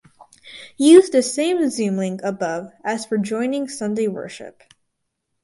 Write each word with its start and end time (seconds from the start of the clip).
Use 0.79 1.11
the 1.11 1.21
same 1.21 1.69
Zoom 1.69 1.95
link 1.97 2.21
above 2.23 2.71
as 2.83 3.05
for 3.05 3.19
joining 3.19 3.67
Sunday 3.67 4.07
worship. 4.07 4.63